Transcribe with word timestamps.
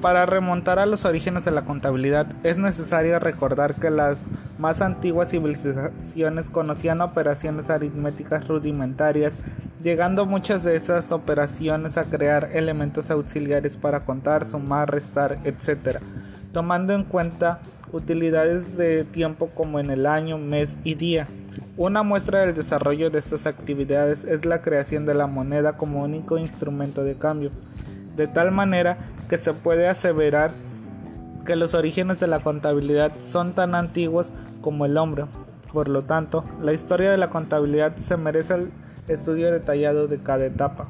Para 0.00 0.24
remontar 0.24 0.78
a 0.78 0.86
los 0.86 1.04
orígenes 1.04 1.44
de 1.44 1.50
la 1.50 1.66
contabilidad 1.66 2.26
es 2.42 2.56
necesario 2.56 3.18
recordar 3.18 3.74
que 3.74 3.90
las 3.90 4.16
más 4.58 4.80
antiguas 4.80 5.28
civilizaciones 5.28 6.48
conocían 6.48 7.02
operaciones 7.02 7.68
aritméticas 7.68 8.48
rudimentarias, 8.48 9.34
llegando 9.82 10.24
muchas 10.24 10.64
de 10.64 10.74
esas 10.74 11.12
operaciones 11.12 11.98
a 11.98 12.04
crear 12.04 12.48
elementos 12.54 13.10
auxiliares 13.10 13.76
para 13.76 14.06
contar, 14.06 14.46
sumar, 14.46 14.90
restar, 14.90 15.38
etc., 15.44 15.98
tomando 16.50 16.94
en 16.94 17.04
cuenta 17.04 17.60
utilidades 17.92 18.78
de 18.78 19.04
tiempo 19.04 19.50
como 19.54 19.80
en 19.80 19.90
el 19.90 20.06
año, 20.06 20.38
mes 20.38 20.78
y 20.82 20.94
día. 20.94 21.28
Una 21.76 22.02
muestra 22.02 22.40
del 22.40 22.54
desarrollo 22.54 23.10
de 23.10 23.18
estas 23.18 23.46
actividades 23.46 24.24
es 24.24 24.46
la 24.46 24.62
creación 24.62 25.04
de 25.04 25.14
la 25.14 25.26
moneda 25.26 25.74
como 25.74 26.02
único 26.02 26.38
instrumento 26.38 27.04
de 27.04 27.16
cambio, 27.16 27.50
de 28.20 28.28
tal 28.28 28.52
manera 28.52 28.98
que 29.30 29.38
se 29.38 29.54
puede 29.54 29.88
aseverar 29.88 30.50
que 31.46 31.56
los 31.56 31.72
orígenes 31.72 32.20
de 32.20 32.26
la 32.26 32.40
contabilidad 32.40 33.12
son 33.26 33.54
tan 33.54 33.74
antiguos 33.74 34.32
como 34.60 34.84
el 34.84 34.98
hombre. 34.98 35.24
Por 35.72 35.88
lo 35.88 36.02
tanto, 36.02 36.44
la 36.60 36.74
historia 36.74 37.10
de 37.10 37.16
la 37.16 37.30
contabilidad 37.30 37.96
se 37.96 38.18
merece 38.18 38.54
el 38.56 38.72
estudio 39.08 39.50
detallado 39.50 40.06
de 40.06 40.22
cada 40.22 40.44
etapa. 40.44 40.88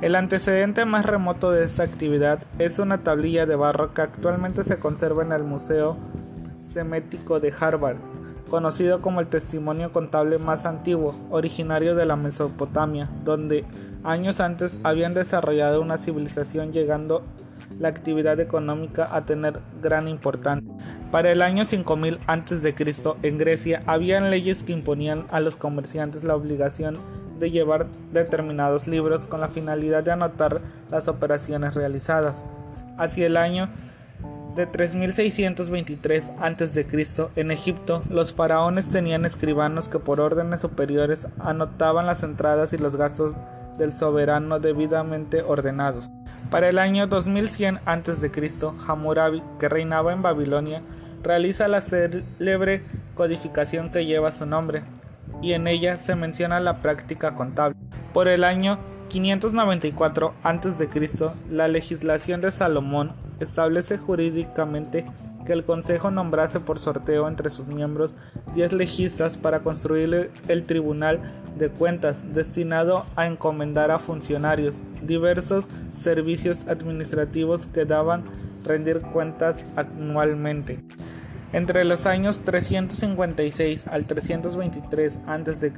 El 0.00 0.14
antecedente 0.14 0.84
más 0.84 1.04
remoto 1.04 1.50
de 1.50 1.64
esta 1.64 1.82
actividad 1.82 2.38
es 2.60 2.78
una 2.78 2.98
tablilla 2.98 3.44
de 3.44 3.56
barro 3.56 3.92
que 3.92 4.02
actualmente 4.02 4.62
se 4.62 4.78
conserva 4.78 5.24
en 5.24 5.32
el 5.32 5.42
Museo 5.42 5.96
Semético 6.62 7.40
de 7.40 7.52
Harvard, 7.58 7.96
conocido 8.48 9.00
como 9.00 9.20
el 9.20 9.26
testimonio 9.26 9.92
contable 9.92 10.38
más 10.38 10.66
antiguo, 10.66 11.14
originario 11.30 11.94
de 11.94 12.06
la 12.06 12.16
Mesopotamia, 12.16 13.08
donde 13.24 13.64
años 14.04 14.40
antes 14.40 14.78
habían 14.82 15.14
desarrollado 15.14 15.80
una 15.80 15.98
civilización 15.98 16.72
llegando 16.72 17.22
la 17.78 17.88
actividad 17.88 18.40
económica 18.40 19.08
a 19.14 19.24
tener 19.24 19.60
gran 19.82 20.08
importancia. 20.08 20.72
Para 21.10 21.30
el 21.32 21.42
año 21.42 21.64
5000 21.64 22.18
a.C. 22.26 22.74
en 23.22 23.38
Grecia 23.38 23.82
habían 23.86 24.30
leyes 24.30 24.64
que 24.64 24.72
imponían 24.72 25.26
a 25.30 25.40
los 25.40 25.56
comerciantes 25.56 26.24
la 26.24 26.36
obligación 26.36 26.98
de 27.38 27.50
llevar 27.50 27.86
determinados 28.12 28.88
libros 28.88 29.26
con 29.26 29.40
la 29.40 29.48
finalidad 29.48 30.02
de 30.02 30.12
anotar 30.12 30.60
las 30.90 31.08
operaciones 31.08 31.74
realizadas. 31.74 32.44
Hacia 32.98 33.26
el 33.26 33.36
año 33.36 33.70
de 34.54 34.66
3623 34.66 36.32
a.C. 36.40 36.86
en 37.36 37.50
Egipto, 37.50 38.02
los 38.08 38.34
faraones 38.34 38.88
tenían 38.88 39.24
escribanos 39.24 39.88
que 39.88 39.98
por 39.98 40.20
órdenes 40.20 40.60
superiores 40.60 41.28
anotaban 41.38 42.06
las 42.06 42.22
entradas 42.22 42.72
y 42.72 42.78
los 42.78 42.96
gastos 42.96 43.36
del 43.78 43.92
soberano 43.92 44.58
debidamente 44.58 45.42
ordenados. 45.42 46.10
Para 46.50 46.68
el 46.68 46.78
año 46.78 47.06
2100 47.06 47.80
a.C., 47.84 48.30
Hammurabi, 48.86 49.42
que 49.60 49.68
reinaba 49.68 50.12
en 50.12 50.22
Babilonia, 50.22 50.82
realiza 51.22 51.68
la 51.68 51.80
célebre 51.80 52.82
codificación 53.14 53.90
que 53.90 54.06
lleva 54.06 54.30
su 54.30 54.46
nombre, 54.46 54.82
y 55.42 55.52
en 55.52 55.66
ella 55.66 55.96
se 55.96 56.16
menciona 56.16 56.58
la 56.58 56.80
práctica 56.80 57.34
contable. 57.34 57.76
Por 58.12 58.28
el 58.28 58.44
año 58.44 58.78
594 59.08 60.34
a.C., 60.42 60.88
la 61.50 61.68
legislación 61.68 62.40
de 62.40 62.52
Salomón 62.52 63.12
establece 63.40 63.98
jurídicamente 63.98 65.06
que 65.46 65.52
el 65.54 65.64
Consejo 65.64 66.10
nombrase 66.10 66.60
por 66.60 66.78
sorteo 66.78 67.26
entre 67.26 67.50
sus 67.50 67.66
miembros 67.68 68.16
10 68.54 68.74
legistas 68.74 69.38
para 69.38 69.60
construir 69.60 70.30
el 70.48 70.66
Tribunal 70.66 71.20
de 71.58 71.70
Cuentas 71.70 72.22
destinado 72.34 73.06
a 73.16 73.26
encomendar 73.26 73.90
a 73.90 73.98
funcionarios 73.98 74.82
diversos 75.02 75.70
servicios 75.96 76.66
administrativos 76.68 77.66
que 77.66 77.86
daban 77.86 78.24
rendir 78.64 79.00
cuentas 79.00 79.64
anualmente. 79.74 80.80
Entre 81.52 81.84
los 81.84 82.04
años 82.04 82.42
356 82.42 83.86
al 83.86 84.04
323 84.04 85.20
a.C., 85.26 85.72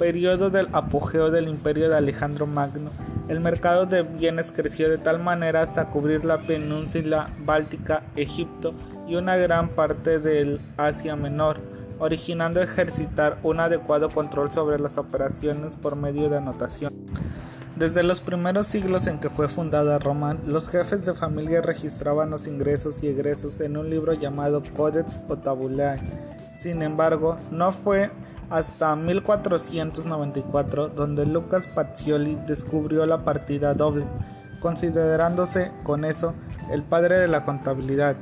periodo 0.00 0.48
del 0.48 0.66
apogeo 0.72 1.30
del 1.30 1.46
imperio 1.46 1.90
de 1.90 1.96
Alejandro 1.98 2.46
Magno, 2.46 2.88
el 3.28 3.38
mercado 3.38 3.84
de 3.84 4.02
bienes 4.02 4.50
creció 4.50 4.88
de 4.88 4.96
tal 4.96 5.18
manera 5.18 5.60
hasta 5.60 5.90
cubrir 5.90 6.24
la 6.24 6.46
península 6.46 7.28
báltica, 7.44 8.04
Egipto 8.16 8.72
y 9.06 9.16
una 9.16 9.36
gran 9.36 9.68
parte 9.68 10.18
del 10.18 10.58
Asia 10.78 11.16
Menor, 11.16 11.60
originando 11.98 12.62
ejercitar 12.62 13.40
un 13.42 13.60
adecuado 13.60 14.08
control 14.08 14.50
sobre 14.50 14.78
las 14.78 14.96
operaciones 14.96 15.74
por 15.74 15.96
medio 15.96 16.30
de 16.30 16.38
anotación. 16.38 16.94
Desde 17.76 18.02
los 18.02 18.22
primeros 18.22 18.68
siglos 18.68 19.06
en 19.06 19.20
que 19.20 19.28
fue 19.28 19.50
fundada 19.50 19.98
Roma, 19.98 20.34
los 20.46 20.70
jefes 20.70 21.04
de 21.04 21.12
familia 21.12 21.60
registraban 21.60 22.30
los 22.30 22.46
ingresos 22.46 23.02
y 23.02 23.08
egresos 23.08 23.60
en 23.60 23.76
un 23.76 23.90
libro 23.90 24.14
llamado 24.14 24.62
Codex 24.74 25.24
o 25.28 25.36
Tabulae. 25.36 26.00
Sin 26.58 26.80
embargo, 26.80 27.36
no 27.50 27.72
fue 27.72 28.10
hasta 28.50 28.96
1494 28.96 30.88
donde 30.88 31.24
Lucas 31.24 31.68
Pacioli 31.68 32.36
descubrió 32.46 33.06
la 33.06 33.24
partida 33.24 33.74
doble, 33.74 34.04
considerándose 34.60 35.70
con 35.84 36.04
eso 36.04 36.34
el 36.70 36.82
padre 36.82 37.18
de 37.18 37.28
la 37.28 37.44
contabilidad. 37.44 38.16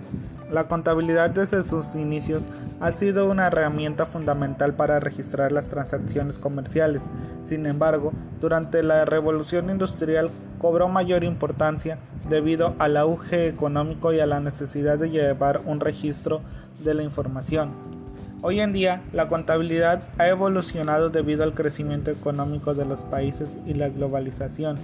La 0.50 0.68
contabilidad 0.68 1.30
desde 1.30 1.62
sus 1.62 1.94
inicios 1.94 2.46
ha 2.80 2.90
sido 2.92 3.28
una 3.28 3.48
herramienta 3.48 4.06
fundamental 4.06 4.74
para 4.74 5.00
registrar 5.00 5.52
las 5.52 5.68
transacciones 5.68 6.38
comerciales. 6.38 7.02
Sin 7.44 7.66
embargo, 7.66 8.12
durante 8.40 8.82
la 8.82 9.04
revolución 9.04 9.68
industrial 9.68 10.30
cobró 10.58 10.88
mayor 10.88 11.24
importancia 11.24 11.98
debido 12.30 12.74
al 12.78 12.96
auge 12.96 13.48
económico 13.48 14.12
y 14.12 14.20
a 14.20 14.26
la 14.26 14.40
necesidad 14.40 14.98
de 14.98 15.10
llevar 15.10 15.62
un 15.66 15.80
registro 15.80 16.40
de 16.82 16.94
la 16.94 17.02
información. 17.02 17.97
Hoy 18.40 18.60
en 18.60 18.72
día, 18.72 19.02
la 19.12 19.26
contabilidad 19.26 20.00
ha 20.16 20.28
evolucionado 20.28 21.10
debido 21.10 21.42
al 21.42 21.54
crecimiento 21.54 22.12
económico 22.12 22.72
de 22.72 22.84
los 22.84 23.02
países 23.02 23.58
y 23.66 23.74
la 23.74 23.88
globalización. 23.88 24.78